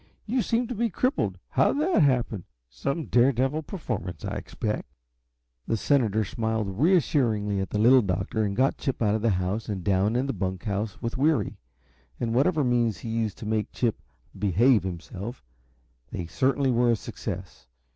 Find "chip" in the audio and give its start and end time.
8.79-8.99, 13.71-14.01